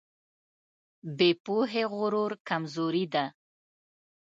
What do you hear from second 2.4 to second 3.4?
کمزوري ده.